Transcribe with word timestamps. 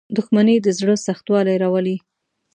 •دښمني 0.15 0.55
د 0.61 0.67
زړه 0.79 0.95
سختوالی 1.07 1.55
راولي. 1.63 1.97